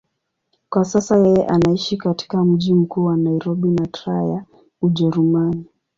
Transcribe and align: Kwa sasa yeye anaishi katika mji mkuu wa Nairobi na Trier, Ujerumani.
Kwa 0.69 0.85
sasa 0.85 1.17
yeye 1.17 1.45
anaishi 1.45 1.97
katika 1.97 2.45
mji 2.45 2.73
mkuu 2.73 3.05
wa 3.05 3.17
Nairobi 3.17 3.69
na 3.69 3.87
Trier, 3.87 4.45
Ujerumani. 4.81 5.65